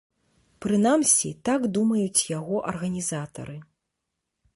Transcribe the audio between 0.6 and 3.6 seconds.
Прынамсі, так думаюць яго арганізатары.